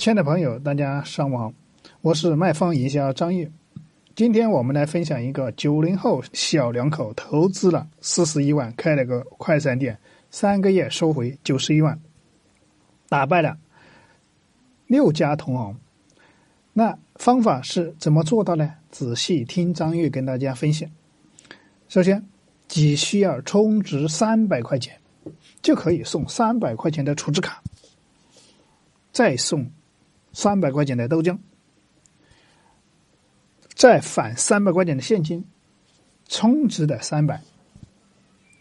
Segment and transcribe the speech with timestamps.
[0.00, 1.52] 亲爱的朋友，大家上午好，
[2.00, 3.52] 我是卖方营销张玉。
[4.16, 9.98] 今天我们来分享一个九零后小两口投资了四十一万开了个快餐店，
[10.30, 12.00] 三个月收回九十一万，
[13.10, 13.58] 打败了
[14.86, 15.78] 六家同行。
[16.72, 18.72] 那方法是怎么做到呢？
[18.90, 20.88] 仔细听张玉跟大家分享。
[21.90, 22.26] 首先，
[22.68, 24.98] 只需要充值三百块钱，
[25.60, 27.62] 就可以送三百块钱的储值卡，
[29.12, 29.70] 再送。
[30.32, 31.38] 三百块钱的豆浆，
[33.74, 35.44] 再返三百块钱的现金，
[36.28, 37.40] 充值的三百，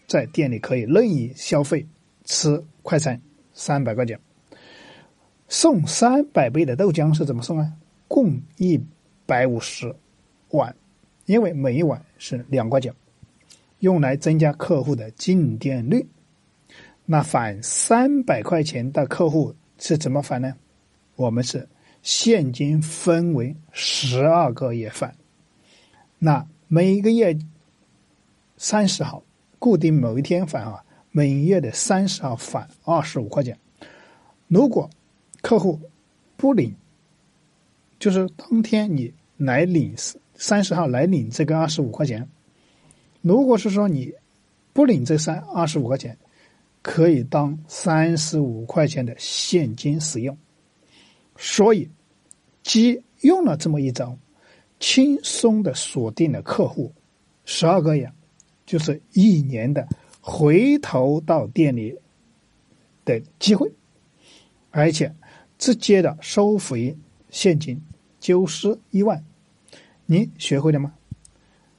[0.08, 1.88] 在店里可以任意消费
[2.26, 3.22] 吃快餐，
[3.54, 4.20] 三百块钱，
[5.48, 7.74] 送三百杯的豆浆是怎么送啊？
[8.08, 8.80] 共一
[9.26, 9.96] 百五十
[10.50, 10.76] 碗，
[11.26, 12.94] 因为每一碗是两块钱，
[13.80, 16.08] 用来增加客户的进店率。
[17.06, 20.56] 那返三百块钱的客户是怎么返呢？
[21.20, 21.68] 我们是
[22.02, 25.14] 现金分为十二个月返，
[26.18, 27.38] 那每一个月
[28.56, 29.22] 三十号
[29.60, 33.60] 固定某一天返啊，每月的三十号返二十五块钱。
[34.48, 34.90] 如果
[35.42, 35.78] 客户
[36.38, 36.74] 不领，
[38.00, 39.94] 就是当天你来领
[40.36, 42.26] 三十号来领这个二十五块钱。
[43.22, 44.14] 如果是说你
[44.72, 46.18] 不领这三二十五块钱，
[46.82, 50.38] 可以当三十五块钱的现金使用。
[51.42, 51.90] 所以，
[52.64, 54.18] 即用了这么一招，
[54.78, 56.92] 轻松的锁定了客户
[57.46, 58.12] 十二个月，
[58.66, 59.88] 就是一年的
[60.20, 61.98] 回头到店里
[63.06, 63.72] 的机会，
[64.70, 65.16] 而且
[65.58, 66.94] 直接的收回
[67.30, 67.82] 现金
[68.20, 69.24] 九十一万。
[70.06, 70.94] 您学会了吗？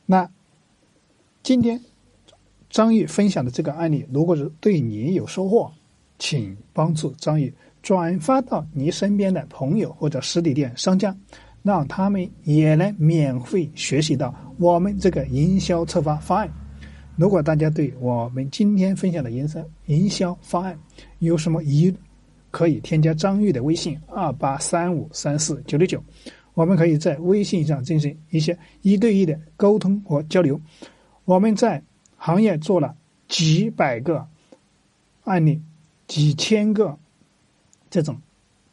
[0.06, 0.30] 那
[1.42, 1.84] 今天
[2.70, 5.70] 张玉分享的这个案例，如果是对你有收获，
[6.18, 7.52] 请帮助张玉。
[7.82, 11.16] 转发到你身边的朋友或者实体店商家，
[11.62, 16.50] 让他们也能免费学习到我们这个营销策划方案。
[17.16, 20.78] 如果大家对我们今天分享的营销营销方案
[21.20, 21.94] 有什么疑，
[22.50, 26.02] 可以添加张玉的微信二八三五三四九六九，
[26.54, 30.60] 我们可以在微信上进行一些一对一的沟通和交流。
[31.24, 31.82] 我们在
[32.16, 32.94] 行业做了
[33.26, 34.26] 几百个
[35.24, 35.60] 案例，
[36.06, 36.98] 几千个。
[37.90, 38.20] 这种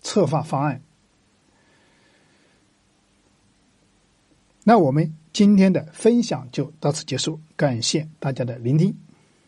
[0.01, 0.81] 策划方案，
[4.63, 9.06] 那我们今天的分享就到此结束，感谢大家的聆听。